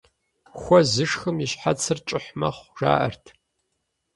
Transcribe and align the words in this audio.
Хуэ 0.59 0.79
зышхым 0.91 1.37
и 1.45 1.47
щхьэцыр 1.51 1.97
кӀыхь 2.07 2.31
мэхъу, 2.39 2.71
жаӀэрт. 2.77 3.25